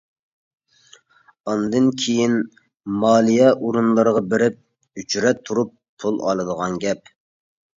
[1.51, 2.33] ئاندىن كىيىن
[3.03, 4.59] مالىيە ئورۇنلىرىغا بېرىپ
[5.03, 7.15] ئۆچرەت تۇرۇپ پۇل ئالىدىغان گەپ.